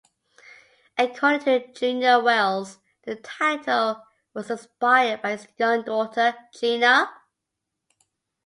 [0.97, 7.07] According to Junior Wells, the title was inspired by his young daughter Gina.